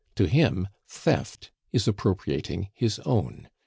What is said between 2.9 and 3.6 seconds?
own.